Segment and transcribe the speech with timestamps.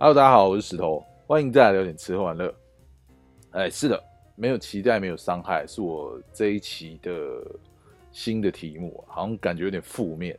[0.00, 2.54] Hello，大家好，我是石头，欢迎再来聊点吃喝玩乐。
[3.50, 4.00] 哎，是的，
[4.36, 7.44] 没有期待，没有伤害，是我这一期的
[8.12, 10.38] 新的题目，好像感觉有点负面，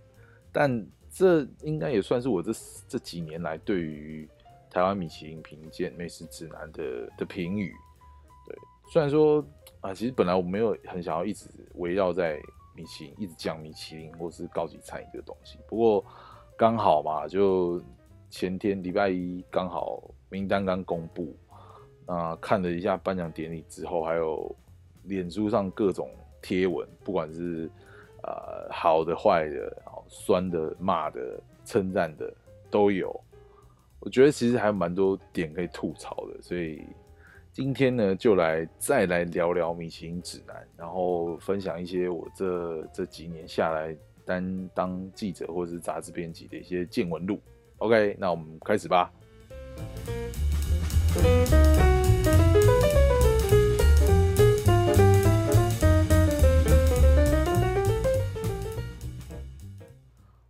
[0.53, 2.53] 但这应该也算是我这
[2.87, 4.25] 这几年来对于
[4.71, 7.73] 台湾米其林评鉴美食指南的的评语。
[8.47, 8.57] 对，
[8.89, 9.45] 虽然说
[9.81, 12.39] 啊，其实本来我没有很想要一直围绕在
[12.73, 16.05] 米其林，一直讲米其林或是高级餐饮这个东西，不过
[16.57, 17.83] 刚好嘛，就
[18.29, 21.35] 前天礼拜一刚好名单刚公布。
[22.05, 24.55] 啊，看了一下颁奖典礼之后，还有
[25.03, 26.09] 脸书上各种
[26.41, 27.69] 贴文，不管是
[28.23, 32.33] 呃好的、坏的、酸的、骂的、称赞的
[32.71, 33.15] 都有。
[33.99, 36.83] 我觉得其实还蛮多点可以吐槽的，所以
[37.53, 47.39] 今天呢，就来再来聊聊米其林指南，然后分享一些我这这几年下来担当记者或者是杂志编辑的一些见闻录。
[47.79, 49.09] OK，那我们开始吧。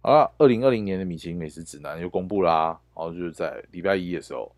[0.01, 4.51] 好了，二零二零年的米其林美食指南又公布啦，然后就是在礼拜一的时候。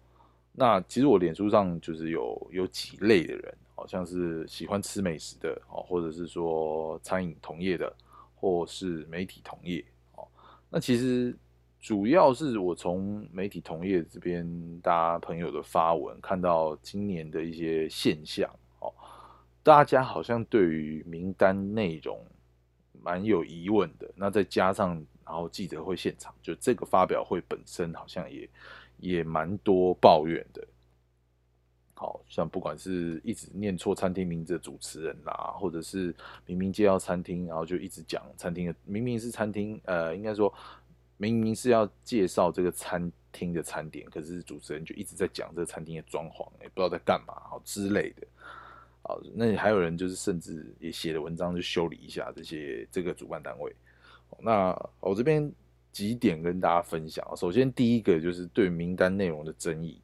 [0.53, 7.93] 那其实我脸书上就是有有几类的人，好像是喜欢吃美食的哦，或者是说餐饮同业的，
[8.33, 9.83] 或是媒体同业
[10.15, 10.25] 哦。
[10.69, 11.35] 那其实
[11.81, 14.47] 主要是我从媒体同业这边
[14.81, 18.47] 大家朋友的发文看到今年的一些现象
[18.79, 18.93] 哦，
[19.63, 22.23] 大家好像对于名单内容
[23.01, 24.07] 蛮有疑问的。
[24.15, 28.47] 那再加上然后记者会现场，就这个发表会本身好像也
[28.99, 30.63] 也蛮多抱怨的，
[31.95, 36.13] 好像不管是一直念错餐厅名字的主持人啦，或者是
[36.45, 40.53] 明明介绍餐厅，然后就一直讲餐厅的，明明是餐厅，呃，应该说
[41.21, 48.25] 明明是要介绍这个餐厅的餐点，可是主持人就一直在讲这个餐厅的装潢，也不知道在干嘛，好之类的，
[49.03, 53.71] 好，那还有人就是甚至也写了文章就修理一下这些这个主办单位。
[54.39, 55.53] 那我这边
[55.91, 57.23] 几点跟大家分享。
[57.37, 60.01] 首先，第一个就是对名单内容的争议，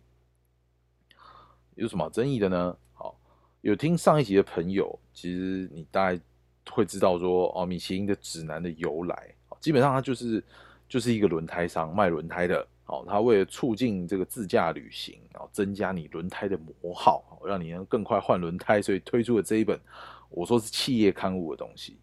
[1.73, 2.77] 有什么争议的呢？
[2.93, 3.19] 好，
[3.61, 6.21] 有听上一集的朋友，其实你大概
[6.69, 10.43] 会知道说，哦，米其林的指南的由来，基本上它就是
[10.87, 19.79] 就是一个轮胎商卖轮胎的，哦，他为了促进这个自驾旅行，然后增加你轮胎的磨耗，让你能更快换轮胎，所以推出了这一本
[20.29, 21.97] 我说是企业刊物的东西。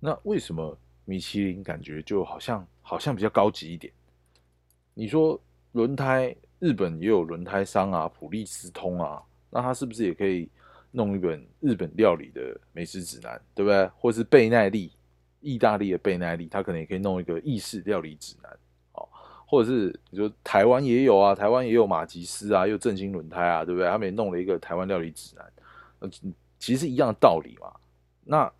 [0.00, 0.76] 那为什么？
[1.04, 3.92] 米其林感觉就好像好像比较高级一点。
[4.94, 5.38] 你说
[5.72, 9.20] 轮胎，日本也有轮胎商啊，普利司通啊，
[9.50, 10.48] 那他是不是也可以
[10.92, 13.84] 弄一本日本料理的美食指南，对不对？
[13.98, 14.92] 或是贝奈利，
[15.42, 18.50] 意大利的贝奈利，他可能也可以弄一个意式料理指南，
[18.92, 19.06] 哦，
[19.46, 23.88] 或者是你说台湾也有啊，台湾也有马吉斯啊，又正兴轮胎啊，对不对？
[23.90, 25.52] 他们也弄了一个台湾料理指南，
[25.98, 26.10] 呃，
[26.58, 27.70] 其实一样的道理嘛。
[28.24, 28.50] 那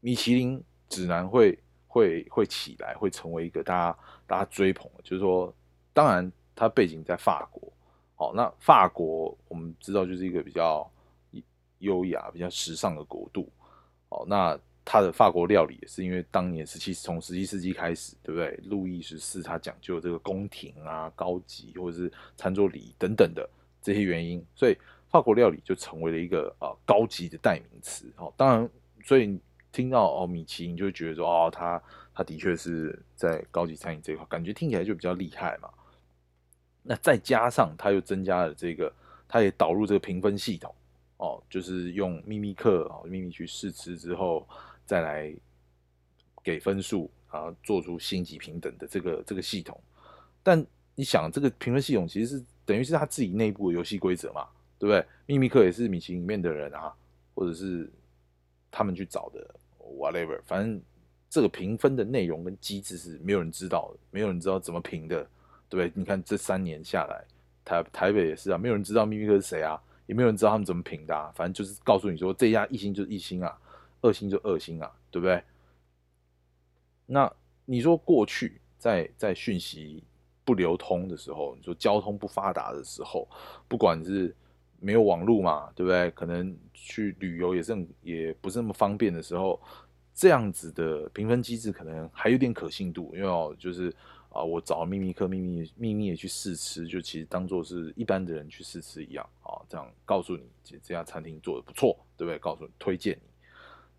[0.00, 1.56] 米其林指南会。
[1.88, 5.50] 会会起来，会成为一个大家大家追捧的，就是说，
[5.94, 7.72] 当然它背景在法国，
[8.16, 10.86] 好，那法国我们知道就是一个比较
[11.78, 13.50] 优雅、比较时尚的国度，
[14.10, 18.58] 哦，那他的法国料理也是因为当年十七从十七世纪开始，对不对？
[18.64, 23.46] 路易十四他讲究这个宫廷啊、高级或者是餐桌礼仪等等的
[23.82, 24.78] 这些原因，所以
[25.10, 28.70] 法国料理就成为了一个呃高级的代名词，哦，当然，
[29.04, 29.38] 所以。
[29.72, 31.82] 听到哦，米奇，你就觉得说哦，他
[32.14, 35.68] 他的确是在高级餐饮这一块，感觉听起来就比较厉害嘛。
[36.82, 38.90] 那再加上他又增加了这个，
[39.28, 40.74] 他也导入这个评分系统
[41.18, 44.48] 哦，就是用秘密客哦，秘密去试吃之后
[44.86, 45.34] 再来
[46.42, 49.78] 给分数啊，做出星级平等的这个这个系统。
[50.42, 50.64] 但
[50.94, 54.46] 你想，这个评分系统其实是等于是他自己内部的游戏规则嘛，
[54.78, 55.04] 对不对？
[55.26, 56.94] 秘密客也是米奇里面的人啊，
[57.34, 57.90] 或者是
[58.70, 59.46] 他们去找的。
[59.96, 60.82] whatever，反正
[61.30, 65.22] 这个评分的内容跟机制是没有人知道的，没有人知道怎么评的，
[65.68, 65.92] 对不对？
[65.94, 67.24] 你看这三年下来，
[67.64, 73.56] 台台北也是啊，没有人知道秘密客是谁啊，也没有人知道他们怎么评的，啊，反正就是告诉你说这家一星就是一星啊，
[74.02, 75.42] 恶心就恶心啊，对不对？
[77.06, 77.32] 那
[77.64, 80.02] 你说过去在在讯息
[80.44, 83.28] 不流通的时候，你说交通不发达的时候，
[83.68, 84.34] 不管是
[84.78, 86.10] 没有网络嘛，对不对？
[86.12, 89.60] 可能去旅游也是也不是那么方便的时候，
[90.14, 93.92] 这样子的评分机制可能还有点可信度，因为，就是
[94.28, 102.38] 啊，我找秘密客秘密秘密的去试吃，就其实当做是一般的人去试吃一样啊，这样告诉你这这家餐厅做的不错，对不对？
[102.38, 103.35] 告诉你推荐你。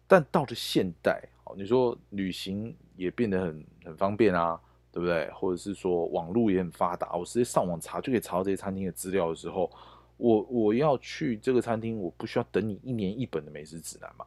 [0.07, 4.59] 但到了现代，哦，你说旅行也变得很很方便啊，
[4.92, 5.30] 对不对？
[5.31, 9.69] 或者是说网络也很发达，我直接上网查就可以查到这些餐厅的资料的时候，
[10.15, 14.25] 我我要去这个餐厅，我不需要等你一年一本的美食指南嘛，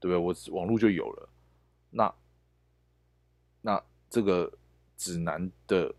[0.00, 0.16] 对不对？
[0.16, 1.28] 我网络就有了，
[1.90, 2.14] 那
[3.62, 4.52] 那这个
[4.96, 5.94] 指南的，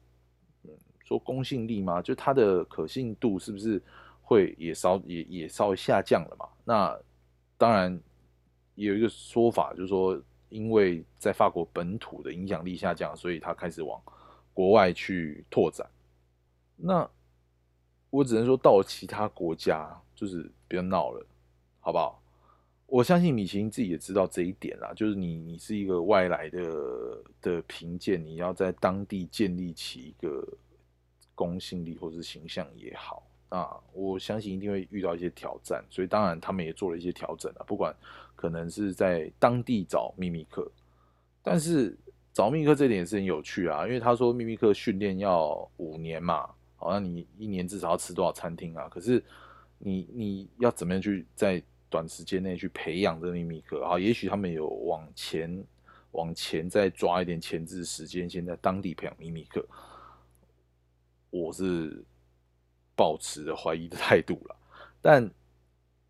[1.06, 2.02] 说公信力吗？
[2.02, 3.82] 就它的可信度是不是
[4.22, 6.48] 会也稍也也稍微下降了嘛？
[6.66, 7.00] 那
[7.58, 8.00] 当然
[8.76, 10.22] 也有一个说法，就是说。
[10.52, 13.98] 因为在法国本土的影响力下降，所以他开始往
[14.54, 15.90] 国外去拓展。
[16.76, 17.10] 那
[18.10, 21.26] 我只能说，到了其他国家就是不要闹了，
[21.80, 22.22] 好不好？
[22.86, 30.46] 我相信米其林自己也知道这一点啦，就是你你是一个外来的的评鉴，你要在当地建立起一个
[31.34, 33.26] 公信力或是形象也好。
[33.48, 37.64] 啊，我相信一定会遇到一些挑战，所以当然他们也做了一些调整啊。
[37.68, 37.96] 不管
[38.42, 40.70] 可能是在当地找秘密课，
[41.44, 41.96] 但是
[42.34, 48.90] 找秘密课这点也是很有趣啊，因为他说秘密课训练要五年嘛，好像你一年至少要吃多少餐厅啊？
[48.90, 49.24] 可是
[49.78, 54.00] 你你要怎么样去在短时间内去培养这秘密课啊？
[54.00, 55.64] 也许他们有往前
[56.12, 59.64] 往前再抓一点前置时间，先在当地培养秘密课。
[61.30, 62.04] 我是。
[62.94, 64.56] 保持着怀疑的态度了，
[65.02, 65.28] 但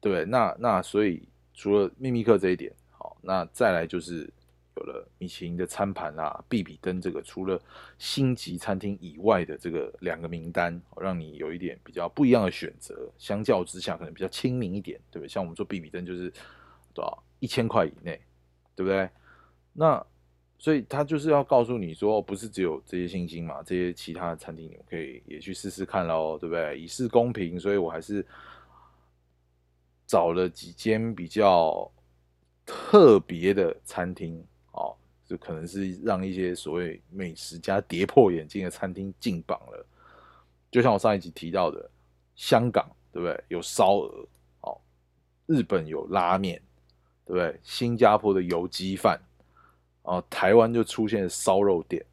[0.02, 1.24] 对那那所以
[1.62, 4.28] 除了秘密课这一点，好，那再来就是
[4.78, 7.62] 有了米其林的餐盘啊、比比登这个除了
[8.00, 13.08] 星级餐厅以外的这个两个名单，让你有一点比较不一样的选择。
[13.20, 15.30] 相较之下，可能比较亲民一点，对不对？
[15.30, 16.34] 像我们说比比登就是
[16.96, 18.20] 多少一千块以内，
[18.76, 19.08] 对不对？
[19.74, 20.04] 那。
[20.58, 26.80] 所以他就是要告诉你说，不是只有这些星星嘛，这些其他的餐厅你们可以也去试试看喽，对不对？
[26.80, 28.24] 以示公平，所以我还是
[30.12, 31.90] 找了几间比较
[32.66, 34.94] 特别的餐厅，哦，
[35.26, 39.86] 就可能是让一些所谓美食家跌破眼镜的餐厅进榜了。
[40.70, 41.90] 就像我上一集提到的，
[42.36, 43.42] 香港对不对？
[43.48, 44.28] 有烧鹅，
[44.64, 44.78] 哦，
[45.46, 46.62] 日本有拉面，
[47.24, 47.58] 对不对？
[47.64, 49.18] 新加坡的油鸡饭。
[50.02, 52.06] 哦，台湾就出现烧肉店，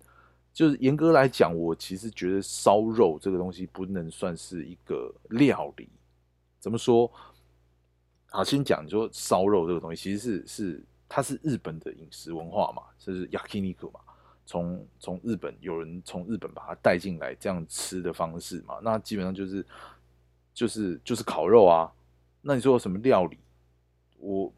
[0.54, 5.88] 就是严格来讲，我其实觉得烧肉这个东西不能算是一个料理。
[6.60, 7.10] 怎么说？
[8.30, 14.00] 好，先讲，就说烧肉这个东西，其实是是它是日本的饮食文化嘛，就是 yakiniku 嘛，
[14.46, 19.64] 从从日本有人从日本把它带进来这样吃的方式嘛，那基本上就是
[20.52, 21.92] 就是就是烤肉啊。
[22.40, 23.38] 那你说什么料理？
[24.18, 24.52] 我。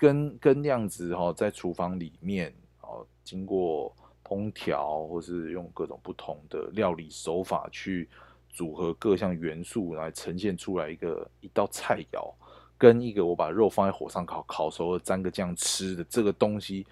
[0.00, 2.50] 跟跟那样子哈，在厨房里面
[2.80, 3.94] 哦，经过
[4.24, 8.08] 烹调，或是用各种不同的料理手法去
[8.48, 12.32] 组合各项元素来呈现出来一个一道菜肴，
[12.80, 16.84] 跟一个我把肉放在火上烤，烤熟了沾个酱吃的这个东西，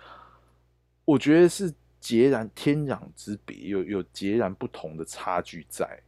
[1.04, 6.00] 我觉得是截然天壤之别，有有截然不同的差距在。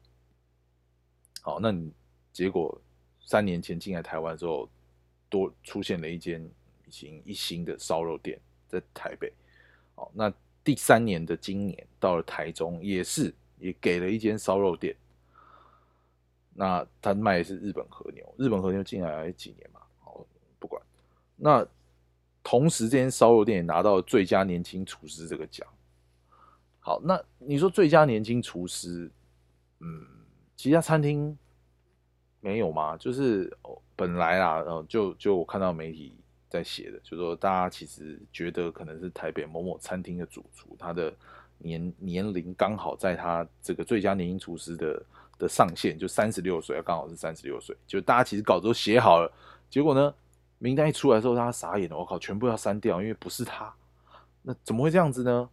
[1.41, 1.91] 好，那你
[2.33, 2.81] 结果
[3.25, 4.69] 三年前进来台湾之后，
[5.31, 6.47] 多出现了一间。
[6.87, 8.37] 已经一星的烧肉店
[8.67, 9.33] 在台北，
[9.95, 10.33] 哦，那
[10.65, 14.93] 第三年的今年到了台中，也是也给了一间烧肉店，
[16.55, 20.27] 那他卖的是日本和牛，日本和牛进来几年嘛，哦，
[20.59, 20.81] 不管，
[21.37, 21.67] 那
[22.43, 25.67] 同时这间烧肉店也拿到最佳年轻厨师这个奖，
[26.81, 29.11] 好，那你说最佳年轻厨师，
[29.81, 30.07] 嗯，
[30.57, 31.37] 其他餐厅
[32.41, 32.97] 没有吗？
[32.97, 33.57] 就是
[33.97, 36.15] 本来啊，呃，就就我看到媒体。
[36.51, 41.15] 在写的，就说大家其实觉得可能是台北某某餐厅的主厨，他的
[41.59, 45.01] 年年龄刚好在他这个最佳年轻厨师的
[45.41, 47.77] 的上限，就三十六岁，刚好是三十六岁。
[47.87, 49.33] 就大家其实稿子都写好了，
[49.69, 50.15] 结果呢，
[50.59, 53.75] 名单一出来之后，大家傻眼了，我靠，全部要删掉，因为不是他。
[54.43, 55.49] 那怎么会这样子呢？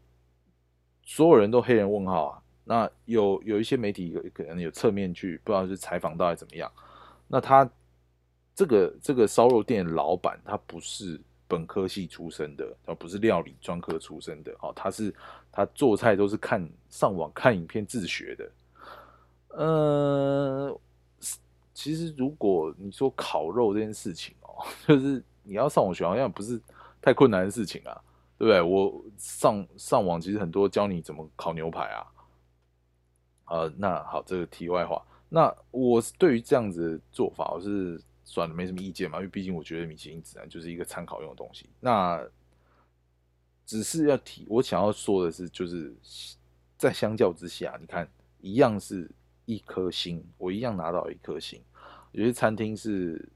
[1.04, 2.42] 所有人都黑人问号啊。
[2.66, 6.72] 那有有一些媒体可能有侧面去，不知道是采访到底怎么样。
[7.28, 7.68] 那他。
[8.58, 15.14] 这个这个烧肉店老板他不是本科系出身的，而不是料理专科出身的，哦，他是
[15.52, 18.50] 他做菜都是看上网看影片自学的。
[19.50, 20.80] 呃，
[21.74, 26.62] 其实如果你说烤肉这件事情哦， 就是你要上网学，好像不是
[27.02, 28.02] 太困难的事情啊，
[28.38, 28.62] 对不对？
[28.62, 32.08] 我上上网其实很多教你怎么烤牛排啊。
[33.46, 38.02] 呃，那好，这个题外话，那我是对于这样子做法，我是。
[38.30, 41.70] 算了，没什么意见嘛，因为毕竟我觉得米其林指南就是一个参考用的东西。
[41.80, 42.22] 那
[43.66, 45.96] 只是要提，我想要说的是，就是
[46.78, 48.06] 在相较之下，你看
[48.42, 49.10] 一样是
[49.48, 51.60] 一颗星，我一样拿到一颗星。
[52.12, 53.28] 有些餐厅是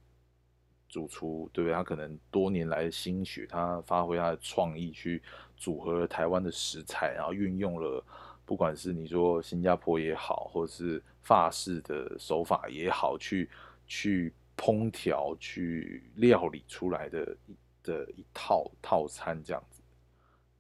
[0.90, 1.74] 主厨，对不对？
[1.74, 5.24] 他可能多年来的心血，他发挥他的创意去
[5.56, 8.04] 组合了台湾的食材，然后运用了。
[8.46, 13.50] 不管是你说新加坡也好，或者是法式的手法也好，去
[13.88, 17.38] 去烹调、去料理出来的
[17.82, 19.82] 的一套套餐这样子，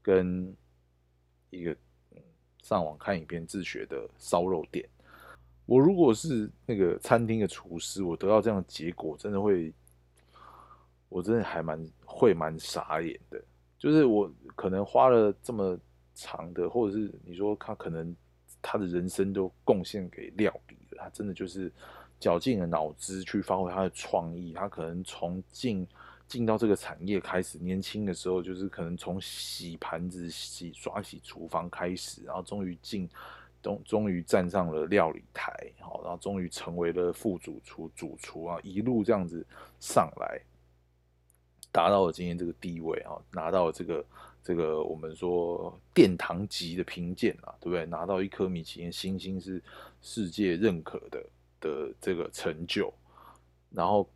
[0.01, 0.55] 跟
[1.49, 1.75] 一个
[2.61, 4.87] 上网看影片自学的烧肉店。
[5.71, 9.73] 我如果是那个餐厅的厨师，我得到这样的结果，真的会，
[11.07, 13.41] 我真的还蛮会蛮傻眼的。
[13.79, 15.79] 就是我可能花了这么
[16.13, 18.13] 长的，或者是你说他可能
[18.61, 21.71] 他的人生都贡献给料理了，他真的就是
[22.19, 24.51] 绞尽了脑汁去发挥他的创意。
[24.51, 25.87] 他可能从进
[26.27, 33.09] 进到这个产业开始，年轻的时候就是可能从洗盘子、洗刷洗厨房开始，然后终于进。
[33.61, 39.45] 终终于站上了料理台，好，然后终于成为了副主厨、主厨啊，一路这样子
[39.79, 40.41] 上来，
[41.71, 44.05] 达到了今天这个地位啊，拿到了这个
[44.43, 47.85] 这个我们说殿堂级的评鉴啊，对不对？
[47.85, 49.61] 拿到一颗米其林星星是
[50.01, 51.25] 世界认可的
[51.59, 52.93] 的这个成就，
[53.69, 54.09] 然后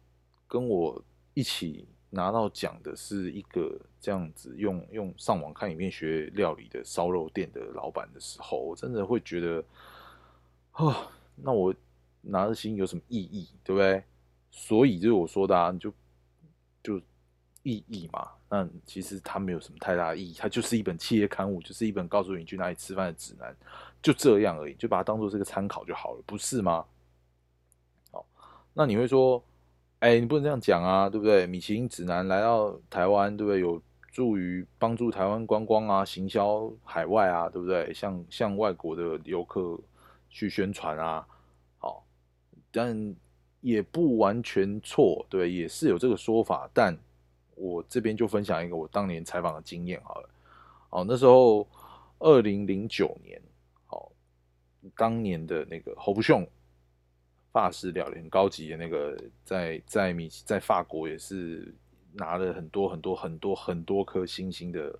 [0.48, 1.02] 跟我
[1.34, 1.88] 一起。
[2.16, 9.64] 拿到奖的是一个这样子用用上网看影片学料理的烧肉店的老板的时候，我真的会觉得，
[10.72, 11.76] 啊，那我
[12.22, 14.02] 拿的心有什么意义，对不对？
[14.50, 15.94] 所以就是我说的，啊，就
[16.82, 16.98] 就
[17.64, 18.32] 意义嘛。
[18.50, 23.54] 那其实它没有什么太大意义，它就是一本企业刊物，就是一本告诉你去哪里吃饭的指南，
[24.02, 26.86] 就这样而已，就把它当做这个参考就好了，不是吗？
[28.12, 28.26] 好，
[28.74, 29.44] 那你会说？
[30.06, 31.48] 哎，你不能这样讲啊，对不对？
[31.48, 33.60] 米其林指南来到台湾，对不对？
[33.60, 33.82] 有
[34.12, 37.92] 助于帮助台湾观光啊，行销海外啊，对不对？
[37.92, 39.80] 向向外国的游客
[40.30, 41.26] 去宣传啊，
[41.80, 42.06] 好，
[42.72, 43.16] 但
[43.62, 46.70] 也不完全错，对，也是有这个说法。
[46.72, 46.96] 但
[47.56, 50.30] 我这边就分享一个我当年采访的经验好了。
[50.92, 51.68] 哦，那时候
[52.20, 53.42] 二零零九年，
[53.88, 54.12] 好，
[54.96, 56.48] 当年的那个侯不雄。
[57.56, 61.74] 法式料理很高级的那个，在在米在法国也是
[62.12, 64.94] 拿了很多很多很多很多颗星星的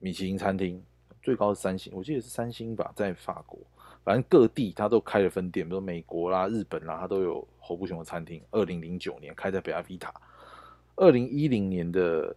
[0.00, 0.82] 米其林餐厅，
[1.22, 3.60] 最高是三星，我记得是三星吧，在法国，
[4.02, 8.42] 反正各地他都开了分店，比如美国啦、日本啦，他都有侯不雄的餐厅。
[8.50, 10.12] 二零零九年开在北阿维塔，
[10.96, 12.34] 二零一零年的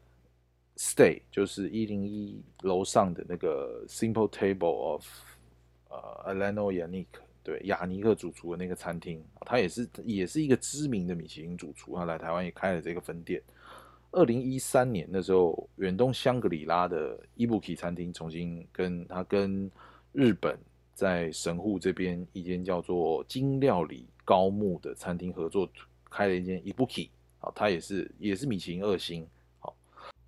[0.78, 5.08] Stay 就是一零一楼上的那个 Simple Table of
[5.90, 7.25] 呃 Alano Yannick。
[7.46, 13.40] 对雅尼克主厨的那个餐厅，他也是也是一个知名的米其林主厨，他来台湾也开了这个分店。
[14.12, 19.70] 二零一三年的时候，远东香格里拉的伊布奇餐厅重新跟他跟
[20.12, 20.58] 日本
[20.96, 25.70] 在神户这边一间叫做金料理高木的餐厅合作
[26.10, 29.28] 开了一间伊布奇，好，他也是也是米其林二星。
[29.60, 29.76] 好，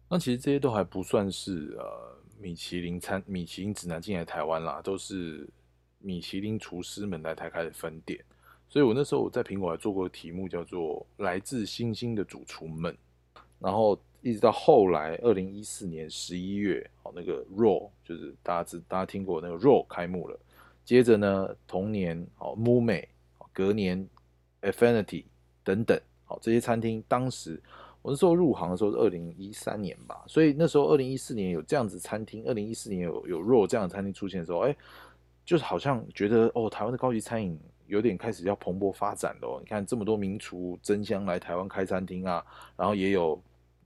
[0.07, 5.49] 那其实这些都还不算是呃米其林餐米其林指南进来台湾啦，都是。
[5.99, 8.23] 米其林厨师们来台开的分店，
[8.69, 12.95] 所以我那时候我在苹果还做过题目，叫做“来自星星的主厨们”。
[13.59, 20.39] 然后一直到后来，二零一四年十一月，哦，那个 Raw 就是大家知大家听过那个 Raw 开幕了。
[20.85, 23.09] 接着呢，同年哦 m o o m a
[23.51, 24.07] 隔年
[24.61, 25.25] Affinity
[25.63, 27.59] 等等，好这些餐厅，当时
[28.01, 34.75] 我那时候入行的时候是二零一三年吧，所以那时候二零一四年有这样子餐厅，二零一四年有有 Raw 这样的餐厅出现的时候，哎。
[35.47, 39.57] 就是好像觉得哦，台湾的高级餐饮有点开始要蓬勃发展了。
[39.61, 43.41] 你看这么多名厨争相来台湾开餐厅啊，然后也有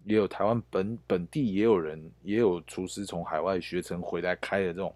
[0.06, 4.92] 也有台湾本本地也有人也有厨师从海外学成回来开的这种，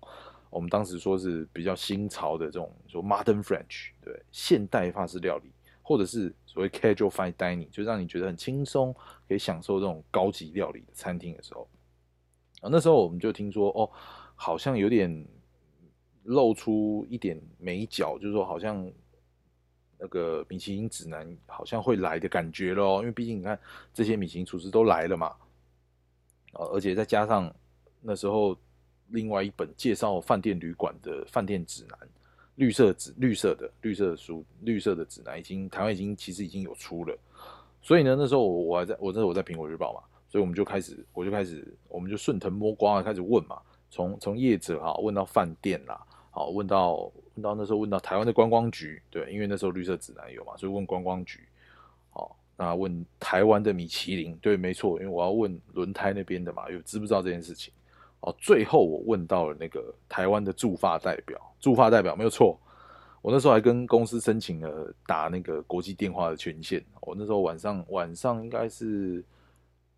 [0.50, 5.52] 我们当时说是比较新潮的这种说 modern French 对现代法式料理，
[5.84, 8.92] 或者是所谓 casual fine dining，就让你觉得很轻松，
[9.28, 11.70] 可以享受这种高级料理的餐厅的时候，
[12.62, 13.88] 啊，那时候我们就听说哦，
[14.34, 15.24] 好像有点。
[16.26, 18.92] 露出一点眉角，就是说好像
[20.00, 23.58] 那个米其林指南好像会来的感觉咯，因为毕竟你看
[23.94, 25.28] 这些米其林厨师都来了嘛，
[26.54, 27.54] 啊，而且再加上
[28.02, 28.58] 那时候
[29.10, 31.98] 另外一本介绍饭店旅馆的饭店指南，
[32.56, 37.16] 绿色指绿色的绿色的书绿色的指南已经台湾已经其实已经有出了，
[37.84, 46.04] 所以呢那时候我我还在我那时候我在苹果日报嘛，所以我们就开始我就开始我们就顺藤摸瓜开始问嘛，从从业者哈问到饭店啦。
[46.36, 51.40] 好，问到问到那时候问到台湾的观光局，对，因为那时候绿色指南有嘛，所以问观光局。
[52.10, 57.74] 好，那问台湾的米其林，对，没错，因为我要问轮胎那边的嘛，有知不知道这件事情？
[58.20, 62.60] 哦，最后我问到了那个台湾的驻发代表，驻发代表没有错，
[63.22, 66.84] 我那时候还跟公司申请了打那个国际电话的权限。
[67.00, 69.24] 我那时候晚上晚上应该是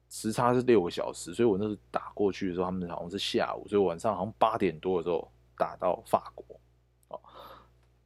[0.07, 5.27] 时差是六个小时，所以我那时候打过去的时候，他们好像是下午，所以晚上好像八点多的时候。
[5.57, 6.45] 打到法国，
[7.07, 7.19] 哦，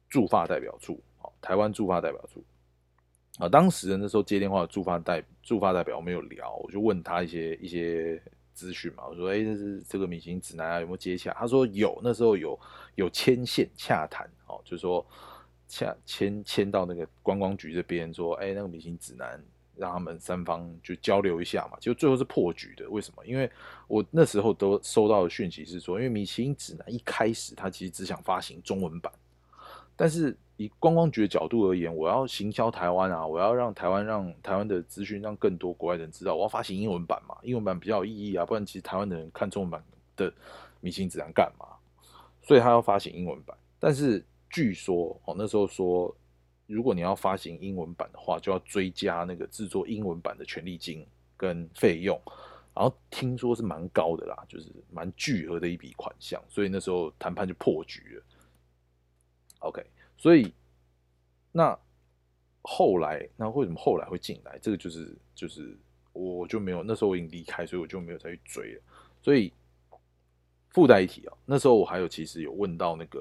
[0.08, 2.42] 驻法代表处，哦，台湾驻法代表处，
[3.38, 8.20] 啊，当时那时候接电话的驻法代驻法代表我没有聊，我就问他一些一些
[8.54, 11.32] 资讯嘛，我说，哎，这是这个米其林指南啊，有没有接洽？
[11.34, 12.58] 他说有，那时候有
[12.94, 15.06] 有牵线洽谈，哦，就是说
[15.68, 19.42] 洽牵牵到那个观光局这边说，哎，那个米其林指南。
[19.76, 22.88] 让他们三方就交流一下嘛，就最后是破局的。
[22.90, 23.24] 为什么？
[23.26, 23.50] 因为
[23.88, 29.12] 我那时候都收到的讯息是说，因为米其林指南一开始他其实只想发行中文版，
[29.96, 39.82] 但是以观光局的角度而言，我要行销台湾啊，我要让台湾让台湾的资讯让更多国外人知道，我要发行英文版嘛，英文版比较有意义啊，不然其实台湾的人看中文版
[40.16, 40.32] 的
[40.80, 41.66] 米其林指南干嘛？
[42.42, 46.14] 所以他要发行英文版，但是据说哦那时候说。
[46.72, 52.18] 如果你要发行英文版的话，就要追加那个制作英文版的权利金跟费用，
[52.74, 58.24] 然后听说是蛮高的啦，就是蛮巨额的一笔款项，所以那时候谈判就破局了。
[59.58, 59.84] OK，
[60.16, 60.52] 所以
[61.52, 61.78] 那
[62.62, 64.58] 后来那为什么后来会进来？
[64.60, 65.76] 这个就是就是
[66.12, 68.82] 我就没有那时候我已经离开，所以我就没有再去追了。
[69.20, 69.52] 所以
[70.70, 73.20] 附带一提啊，那时候我还有其实有问到那个。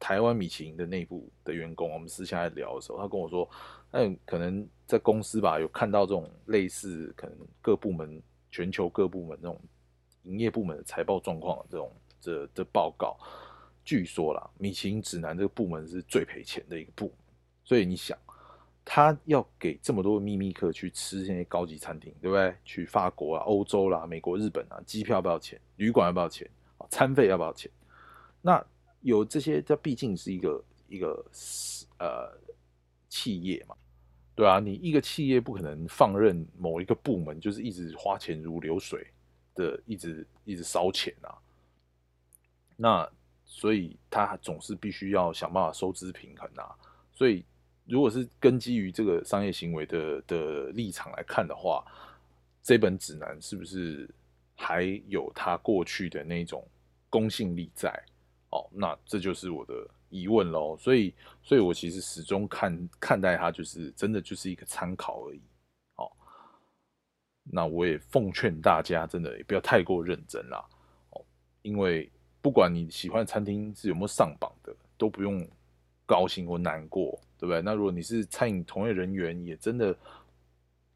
[0.00, 3.48] 台湾米其林的内部的员工，我们私下在聊的时候，他跟我说，
[3.90, 9.60] 嗯，可能在公司吧，有看到这种类似可能各部门、全球各部门那种
[10.22, 13.14] 营业部门的财报状况这种这这报告。
[13.84, 17.14] 据说啦，米其林指南这个部门是最赔钱的一个部门，
[17.62, 18.16] 所以你想，
[18.84, 22.54] 他要给这么多秘密客去吃这些高级餐厅，对不对？
[22.64, 25.60] 去法国啊、欧洲啦、美国、日本啊，机票要不要钱？
[25.76, 26.48] 旅馆要不要钱？
[26.78, 27.70] 啊，餐费要不要钱？
[28.40, 28.64] 那？
[29.00, 31.24] 有这些，它毕竟是一个一个
[31.98, 32.30] 呃
[33.08, 33.74] 企业嘛，
[34.34, 39.06] 对啊，你一个企业不可能放任某一个部门就是一直花钱如流水
[39.54, 41.32] 的，一直一直烧钱啊。
[42.76, 43.10] 那
[43.44, 46.74] 所以他总是必须要想办法收支平衡啊。
[47.12, 47.44] 所以
[47.86, 51.84] 如果是根基于这个商业行为的的立场来看的话，
[52.62, 54.08] 这本指南是不是
[54.56, 56.66] 还有它过去的那种
[57.08, 57.92] 公信力在？
[58.50, 60.76] 哦，那这就是我的疑问喽。
[60.76, 65.40] 所以，所以我其实始终看看待它，就是真的就是一个参考而已。
[65.96, 66.10] 哦，
[67.44, 70.64] 那我也奉劝大家，真的也不要太过认真啦。
[71.10, 71.24] 哦，
[71.62, 72.10] 因为
[72.42, 75.46] 不管你喜欢餐厅是有没有上榜的，都不用
[76.04, 77.62] 高兴或难过，对不对？
[77.62, 79.96] 那如果你是餐饮从业人员，也真的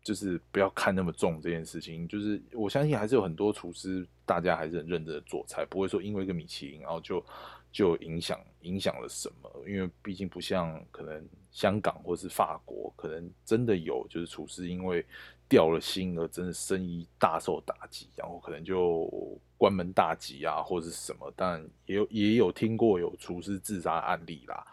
[0.03, 2.09] 就是不要看那么重这件事情。
[2.09, 4.05] 就是我相信还是有很多厨师。
[4.27, 7.25] 大家还是很认真的做菜，不会说因为一个米其林，然后就
[7.73, 9.51] 就影响影响了什么？
[9.67, 15.05] 因为毕竟不像可能香港或是法国，可能真的有就是厨师因为
[15.49, 19.11] 掉了心而真的生意大受打击，然后可能就
[19.59, 21.33] 关门大吉啊，或者是什么。
[21.37, 24.67] 但也有也有听过有厨师自杀案例啦。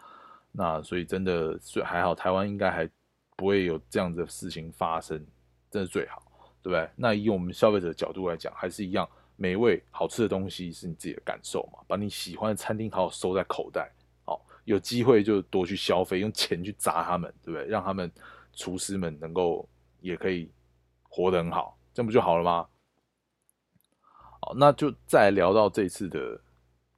[0.52, 2.90] 那所以真的所以还好，台湾应该还
[3.36, 5.18] 不会有这样的事情发生，
[5.70, 6.22] 真的最好，
[6.62, 6.90] 对不对？
[6.96, 9.08] 那以我们消费者的角度来讲，还是一样。
[9.42, 11.80] 美味好吃的东西是你自己的感受嘛？
[11.88, 13.92] 把你喜欢的餐厅好好收在口袋，
[14.26, 17.68] 哦，有机会就多去消费，用钱去砸他们，对不对？
[17.68, 18.12] 让他们
[18.54, 19.68] 厨师们能够
[20.00, 20.48] 也可以
[21.10, 22.68] 活得很好，这样不就好了吗？
[24.42, 26.40] 好，那就再聊到这次的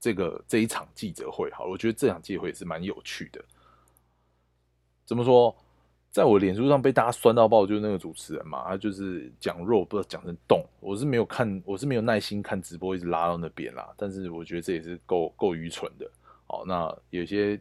[0.01, 3.41] 这个这一场记者会，好，我觉得这场记者会也是蛮有趣的。
[5.05, 5.55] 怎么说？
[6.13, 10.63] 在我脸书上被大家酸到爆，就是那个主持人嘛，他就是讲肉，不知道讲成动。
[10.79, 13.91] 我是没有看，我是没有耐心看直播，一直拉到那边啦。
[13.97, 16.07] 但是我觉得这也是够够愚蠢的。
[16.45, 17.59] 哦，那有些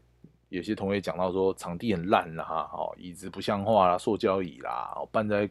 [0.50, 5.48] 有些同学讲到说场地很烂啦，哦，椅子不像话啦，塑胶椅啦，搬在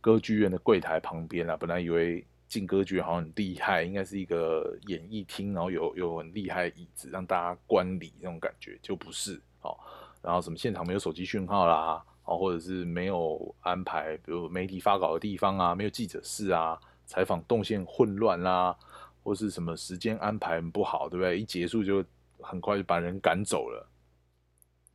[0.00, 1.56] 歌剧院的柜台旁边啦。
[1.56, 9.76] 本来以为进歌剧好像很厉害，应该是一个演艺厅，然后有有很厉害的椅子让大家观礼那种感觉，就不是哦。
[10.22, 12.00] 然后什么现场没有手机讯号啦。
[12.26, 18.76] 哦，或者是没有安排，比如媒体发稿的地方啊，没有记者室啊，采访动线混乱啦，
[19.22, 21.38] 或是什么时间安排不好，对不对？
[21.40, 22.04] 一结束就
[22.40, 23.88] 很快就把人赶走了。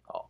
[0.01, 0.29] 好，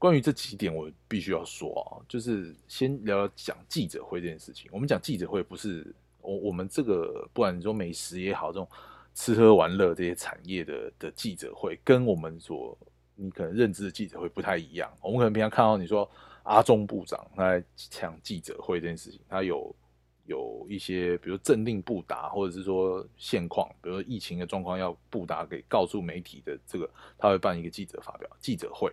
[0.00, 4.68] 关于这几点，我必须要说啊，就是先聊聊讲记者会这件事情。
[4.72, 8.66] 我们讲记者会，不是我我们这个，不管你说美食也好，这种
[9.14, 12.76] 吃喝玩乐这些产业的的记者会，跟我们所
[13.14, 14.92] 你可能认知的记者会不太一样。
[15.00, 16.10] 我们可能平常看到你说。
[16.44, 19.74] 阿中部长他在抢记者会这件事情，他有
[20.26, 28.92] 有一些，比如政令布达，或者是说现况，比如疫情的状况要布达给告诉媒体的这个，他会办一个记者发表记者会。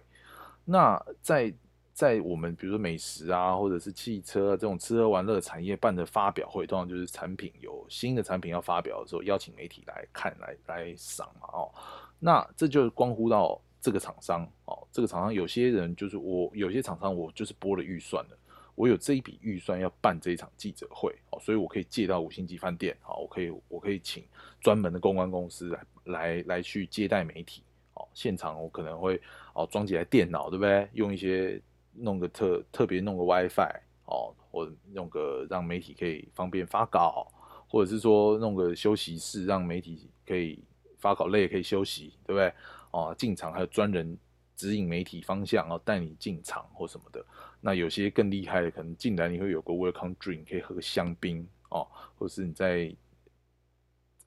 [0.65, 1.53] 那在
[1.93, 11.71] 在我们比如说美食啊，或者是汽车这种吃喝玩乐产业办的发表会，通常就是产品有新的产品要发表的时候，邀请媒体来看来来赏嘛哦。
[12.19, 18.37] 那这就关乎到这个厂商哦，这个厂商有些人就是我有些厂商我就是拨了预算的，
[18.75, 24.23] 我有这一笔预算要办这一场记者会哦，所以我可以借到五星级饭店哦，我可以我可以请
[24.59, 27.63] 专门的公关公司来来来去接待媒体
[27.93, 29.21] 哦，现场我可能会
[29.53, 30.89] 哦装几台电脑对不对？
[30.93, 31.61] 用一些
[31.93, 37.31] 弄个特特别弄个 WiFi 哦，或弄个让媒体可以方便发稿，
[37.67, 40.61] 或者是说弄个休息室让媒体可以。
[41.01, 42.53] 发稿累也可以休息，对不对？
[42.91, 44.17] 啊，进场还有专人
[44.55, 47.23] 指引媒体方向，然后，带你进场或什么的。
[47.61, 52.93] 那有些更厉害的，可能进来你会有个 welcome drink，可以喝个香槟哦，或是你在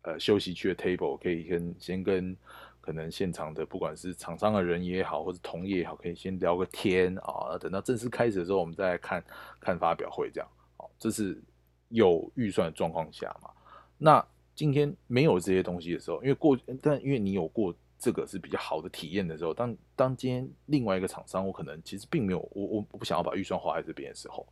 [0.03, 2.37] 呃休息区的 table 可以跟先跟
[2.81, 7.59] 可能现场的不管是厂商的人也好，或者同业也好，可以先聊个天啊。
[7.59, 9.25] 等到正式开始的时候，我们再来看
[9.61, 10.48] 看发表会这样。
[10.77, 11.42] 哦，这是
[11.88, 13.51] 有预算的状况下嘛？
[13.98, 14.25] 那。
[14.55, 24.45] 今天没有这些东西的时候，因为过，但因为你有过这个是比较好的体验的时候，当当今天另外一个厂商，我可能其实并没有，我我我不想要把预算花在这边的时候，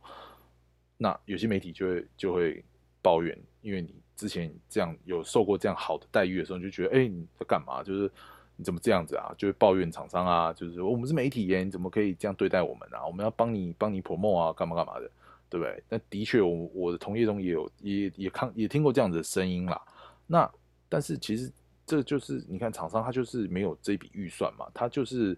[0.95, 2.63] 那有些媒体就会就会
[3.01, 7.83] 抱怨，因为你之前这样有受过这样好的待遇的时候，你就觉得哎你在干嘛？
[7.83, 8.09] 就是
[8.55, 9.35] 你怎么这样子啊？
[9.37, 13.05] 就会抱怨厂商啊，就是我们是媒体耶，你怎么可以这样对待我们啊？
[13.05, 15.11] 我们要帮你帮你 promo 啊，干嘛干嘛的。
[15.51, 15.83] 对不对？
[15.89, 19.81] 那的确，我我的同业中也有，也也看也听过这样子的声音啦。
[20.25, 20.49] 那
[20.87, 21.51] 但是其实
[21.91, 25.37] 这就是你看，厂商他就是没有这笔预算嘛，他就是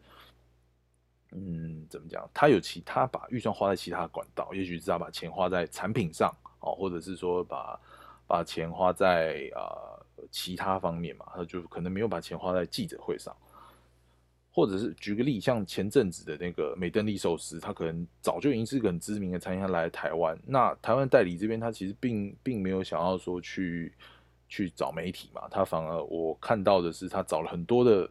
[1.32, 2.30] 嗯，怎么讲？
[2.32, 7.80] 他有其他把预算花在其他管道，也许是他把钱花在产品上哦，或者是说把
[8.28, 9.98] 把钱花在啊
[10.30, 13.36] 其他方面嘛，他就可能没有把钱花在记者会上。
[14.56, 20.38] 或者是举个例，像前阵子的那个美登利寿司，他可能早就已经是个很知名的餐厅，来台湾。
[20.46, 23.92] 那台湾代理这边，他其实并并没有想要说去
[24.54, 28.08] 去找媒体嘛，他反而我看到的是，他找了很多的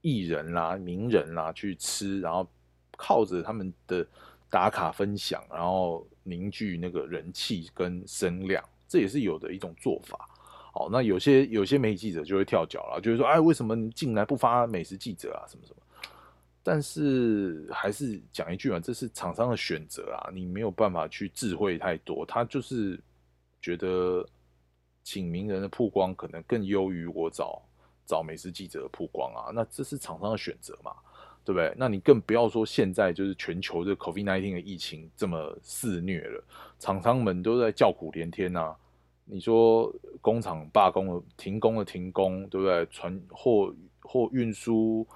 [0.00, 2.48] 艺人啦、名人啦去吃，然后
[2.96, 4.06] 靠着他们的
[4.48, 10.28] 打卡分享，然后凝聚那个人气跟声量，这也是有的一种做法。
[10.74, 15.82] 哦，那有些有些媒体记者就会跳脚了，就是说，哎，为什么你进来不发美食记者啊，什么什么？
[16.62, 22.24] 但是还是讲一句嘛，这是厂商的选择啊，你没有办法去智慧太多。
[22.24, 22.96] 他就是
[23.60, 24.24] 觉得
[25.02, 27.62] 请名人的曝光可能更优于我找
[28.06, 30.94] 找美食记者的曝光啊，那这是厂商的选择嘛，
[31.44, 31.72] 对不对？
[31.76, 36.44] 那你更不要说现在就是全球的 COVID-19 的疫情这么肆虐了，
[36.78, 38.74] 厂商们都在叫苦连天呐。
[39.24, 42.84] 你说工厂罢工了，停工了，停工，对不对？
[42.86, 45.06] 船货货运输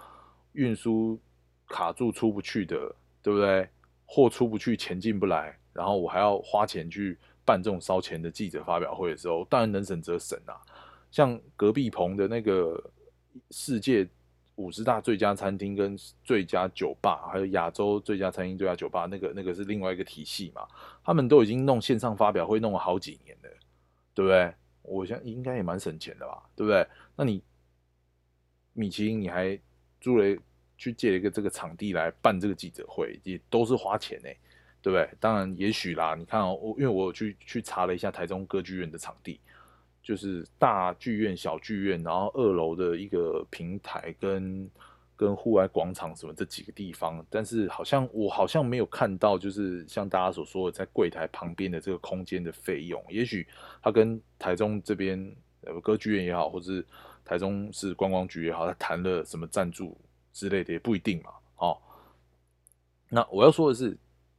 [0.52, 1.18] 运输
[1.66, 2.76] 卡住出不去的，
[3.20, 3.68] 对不对？
[4.06, 10.60] 货出不去，钱进不来，然后我还要花钱去办这种烧钱的记者发表会的时候，当然能省则省啊。
[11.10, 12.78] 像隔壁棚的那个
[13.50, 14.06] 世界
[14.56, 20.66] 五十大最佳餐厅跟最佳酒吧，还有亚洲最佳餐厅、最佳酒吧，那个那个是另外一个体系嘛？
[21.02, 23.50] 他们都已经弄线上发表会弄了好几年了。
[24.16, 24.50] 对不对？
[24.80, 26.86] 我想应该也蛮省钱的吧，对不对？
[27.14, 27.42] 那你
[28.72, 29.60] 米其林你还
[30.00, 30.24] 租了
[30.78, 34.30] 去借一个这个场地来办这个记者会，也都是花钱呢，
[34.86, 35.10] 对不对？
[35.18, 39.40] 当然也许啦，你看哦，我因为我有去去查了一下台中歌剧院的场地，
[40.00, 44.70] 就是大剧院、小剧院，然后二楼的一个平台跟。
[45.18, 53.48] 跟户外广场什么这几个地方，但是好像我好像没有看到，就是像大家所说的，在柜台旁边的这个空间的费用，也许
[53.82, 56.84] 他跟台中这边呃歌剧院也好，或者是
[57.24, 59.96] 台中市观光局也好，他谈了什么赞助
[60.34, 61.30] 之类的，也不一定嘛。
[61.56, 61.78] 哦，
[63.08, 63.96] 那我要说的是，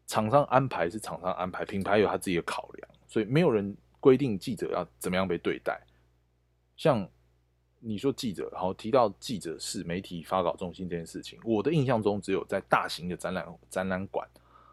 [0.08, 5.80] 厂商安排是厂商安排，品牌有他自己的考量，所以没有人规定记者要怎么样被对待，
[6.76, 7.08] 像。
[7.80, 14.28] 你说记者，然后提到记者是媒体发稿中心这件事情，我的印象中只有在大型的展览展览馆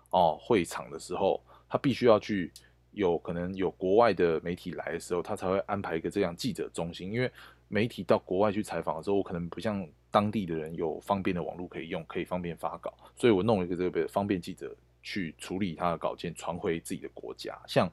[0.09, 2.51] 哦会场的时候，他必须要去
[2.93, 7.13] 有可能有国外的媒体来的时候，他才会安排一个这样记者中心。
[7.13, 7.31] 因为
[7.69, 17.57] 媒体到国外去采访的时候，我可能不像当地的人有方便的网络可以用，可以方便发稿，所以我弄一个这个方便记者去处理他的稿件，传回自己的国家。
[17.69, 17.89] 像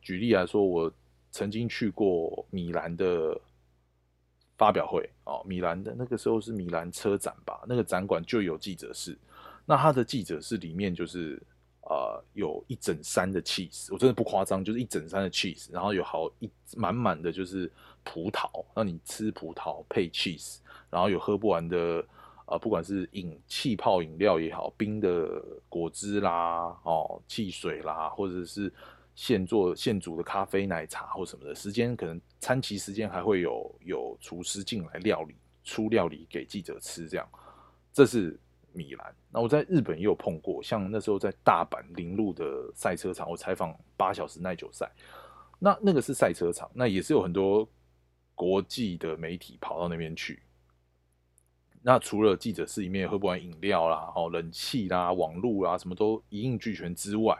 [0.00, 0.90] 举例来说，我
[1.30, 3.38] 曾经去过米兰的。
[4.58, 9.18] 发表会哦，米兰的那个时候是米兰车展吧，那个展馆就有记者室。
[9.66, 11.42] 那他的记者室里面就是
[11.80, 17.68] 呃有一整山的 cheese，我真的不夸张，就是一整山的 cheese，然后有好一满满的就是
[18.04, 20.58] 葡萄，让你吃葡萄配 cheese，
[20.90, 22.04] 然后有喝不完的
[22.52, 28.72] 呃不管是饮气泡饮料也好，冰的果汁啦哦汽水啦，或者是。
[29.14, 37.28] 现做现煮的咖啡、奶茶或什么的，时间可能餐期时间还会有有厨师进来料理出料理给记者吃，这样，
[37.92, 38.40] 这是
[38.72, 39.14] 米兰。
[39.30, 44.90] 那我在日本也有碰过，像那时候在大阪铃鹿的赛车场，我采访八小时耐久赛，
[45.58, 47.68] 那那个是赛车场，那也是有很多
[48.34, 50.42] 国际的媒体跑到那边去。
[51.82, 57.36] 那除了记者室里面喝不完饮料啦、哦冷气啦、网络啦，什么都一应俱全之外，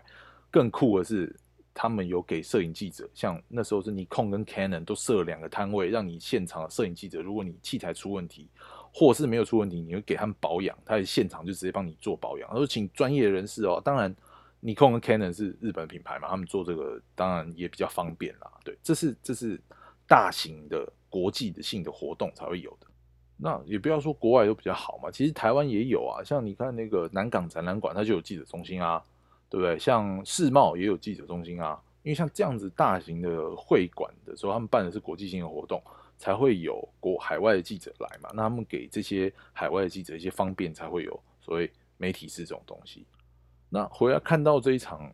[0.51, 1.35] 更酷的是。
[1.75, 8.47] 他们有给摄影记者，像那时候是尼控跟 Canon 都设了两个摊位，让你现场的摄影记者，如果你器材出问题，
[8.93, 12.47] 或是没有出问题，你会给他们保养，他在现场就直接帮你做保养。
[12.51, 14.15] 他说请专业人士哦，当然
[14.61, 18.53] 尼控跟 Canon 是日本品牌嘛，他们做这个当然也比较方便啦。
[18.63, 19.59] 对，这是这是
[20.07, 22.87] 大型的国际的性的活动才会有的。
[23.43, 29.03] 那也不要说国外都比较好嘛，其实台湾也有啊，像你看那个南港展览馆，它就有记者中心啊。
[29.53, 29.79] 对不对？
[29.79, 35.79] 像世贸也有记者中心啊，因为像这样子大型的会馆的时候，他们办的是国际性的活动，
[36.17, 38.31] 才会有国海外的记者来嘛。
[38.33, 43.05] 那他们给这些海外的记者一些方便，才会有所谓媒体室这种东西。
[43.69, 45.13] 那回来看到这一场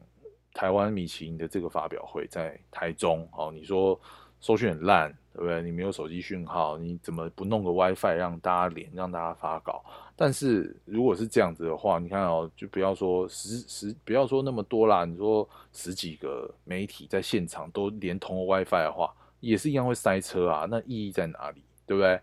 [0.55, 4.01] 台湾米其林的这个发表会，在台中哦，你说。
[4.41, 5.62] 收讯很烂，对不对？
[5.62, 9.85] 你没有手机讯号，你怎么不弄个 WiFi 让大家连，让大家发稿？
[10.16, 15.05] 但是如果是这样子的话，你看哦，就不要说十十，不要说那么多啦。
[15.05, 20.66] 你说十几个媒体在现场都连同 WiFi 的话，也是一样会塞车啊。
[20.68, 21.62] 那意义在哪里？
[21.87, 22.20] 对不对？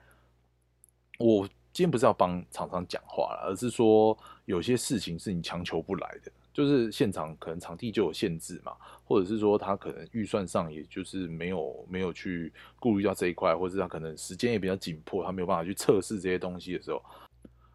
[1.18, 6.30] 我今天不是要帮厂商讲话了，而是说有些事情是你强求不来的。
[6.56, 8.72] 就是现场可能场地就有限制嘛，
[9.04, 17.04] 或者是说他可能预算上也就是没有没有去顾虑到这一块，或者是他可能时间也比较紧迫，他没有办法去测试这些东西的时候，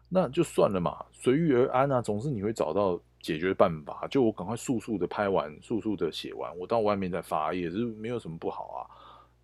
[0.09, 4.07] 那就算了嘛，随遇而安啊，总是你会找到解决办法。
[4.09, 8.79] 就我赶快速速的拍完，速速的写完，我到外面再发也是没有什么不好啊。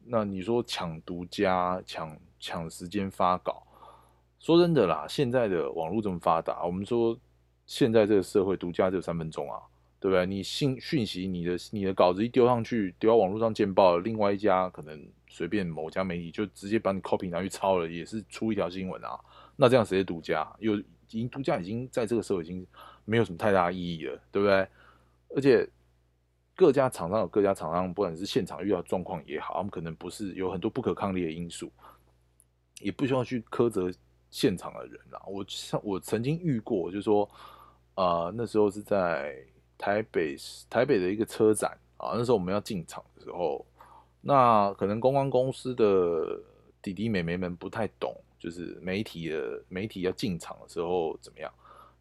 [0.03, 3.61] 那你说抢独家、抢抢时间发稿，
[4.39, 7.15] 说真的啦，现在的网络这么发达，我们说。
[7.67, 9.59] 现在这个社会，独家只有三分钟啊，
[9.99, 10.25] 对不对？
[10.25, 19.19] 你信讯息，你的你的稿子一丢上去，丢到网络上见报，另外一家可能随便某家媒体就直接把你 copy 拿去抄了，也是出一条新闻啊。
[19.57, 20.49] 那这样谁是独家？
[20.59, 22.65] 有已经独家已经在这个社会已经
[23.03, 24.65] 没有什么太大意义了，对不对？
[25.35, 25.69] 而且
[26.55, 31.69] 各家厂商有各家厂商，不管是现场遇到状况也好，他们可能不是有很多不可抗力的因素，
[32.79, 33.91] 也不需要去苛责
[34.29, 35.19] 现场的人啊。
[35.27, 37.29] 我像我曾经遇过，就是说。
[37.97, 39.35] 啊，那时候是在
[39.75, 40.35] 台北
[40.69, 43.65] 台北的一个车展啊，那时候我们要进场的时候，
[44.21, 46.39] 那可能公关公司的
[46.79, 51.51] 弟弟妹妹们不太懂，就是媒体的媒体要进场的时候怎么样？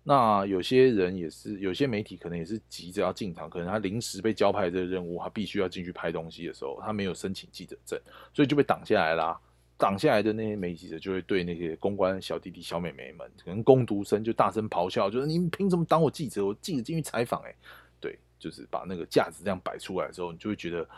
[0.02, 7.98] 那有些人也是，有些媒体可能也是急着要进场，可能他临时被交派这个任务，他必须要进去拍东西的时候，他没有申请记者证，
[8.34, 9.40] 所以就被挡下来啦。
[9.78, 16.46] 挡下来的那些媒体者就会对那些公关小弟弟小妹妹们，可能攻读生就大声咆哮，就是你们凭什么挡我记者？
[16.46, 17.54] 我记者进去采访，哎，
[18.00, 20.88] 对，就是把那个架子这样摆出来的时候，你就会觉得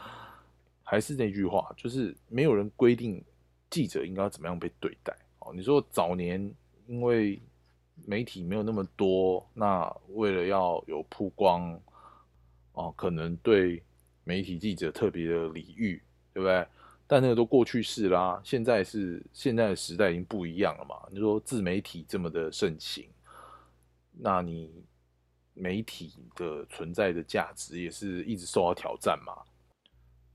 [0.85, 3.21] 还是那句话，就是没有人规定
[3.69, 5.13] 记者应该怎么样被对待。
[5.41, 6.41] 哦，你说早年
[6.87, 7.41] 因为
[8.07, 11.79] 媒体没有那么多，那为了要有曝光，
[12.75, 13.83] 哦，可能对
[14.23, 16.01] 媒体记者特别的礼遇，
[16.33, 16.65] 对不对？
[17.11, 20.95] 但那个都过去式啦，现在是现在的时代已经不一样了嘛。
[21.11, 23.09] 你说自媒体这么的盛行，
[24.13, 24.71] 那你
[25.55, 29.33] 媒体的存在的价值也是一直受到挑战嘛。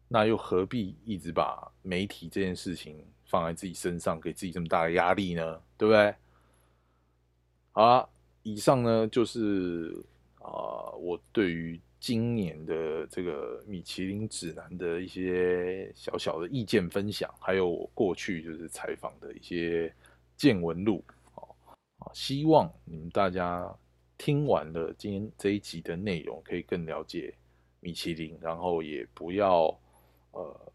[0.07, 5.61] 那又何必一直把媒体这件事情放在自己身上，给自己这么大的压力呢？
[5.77, 6.15] 对不对？
[7.71, 8.09] 好了，
[8.41, 10.03] 以上呢就是
[10.39, 11.79] 啊，我对于。
[12.03, 19.89] 今年的这个米其林指南的一些小小的意见分享，还有我过去就是采访的一些
[20.35, 21.01] 见闻录，
[21.35, 21.55] 哦，
[22.13, 23.73] 希望你们大家
[24.17, 27.33] 听完了今天这一集的内容，可以更了解
[27.79, 29.73] 米其林，然后也不要
[30.31, 30.73] 呃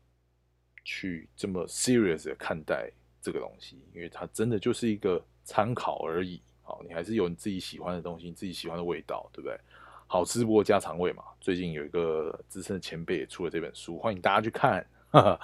[0.83, 9.61] 去这么 serious 的看待这个东西，因为它真的就是一个参考而已，好，你还是有你自己喜欢的东西，你自己喜欢的味道，对不对？
[10.09, 11.23] 好吃不过家常味嘛。
[11.41, 14.85] 最近有一个资深的前辈也出了这本书，欢迎大家去看。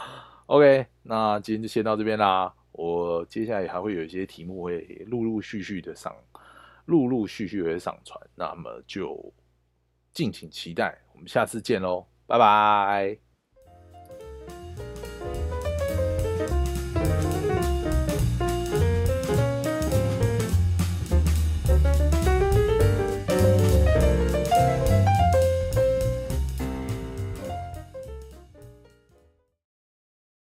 [0.46, 2.52] OK，那今天就先到这边啦。
[2.72, 6.12] 我接下来还会有一些题目会陆陆续续的上，
[6.86, 9.32] 陆陆续续的上传，那么就
[10.12, 10.98] 敬请期待。
[11.12, 13.23] 我们下次见喽，拜拜。